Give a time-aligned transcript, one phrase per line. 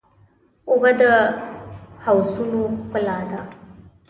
[0.69, 1.01] اوبه د
[2.03, 3.41] حوضونو ښکلا ده.